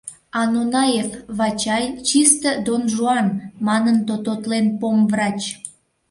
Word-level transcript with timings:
А 0.39 0.41
Нонаев 0.53 1.11
Вачай— 1.37 1.85
чисте 2.07 2.51
Дон-Жуан,— 2.65 3.27
манын 3.67 3.97
тототлен 4.07 4.65
помврач. 4.79 5.41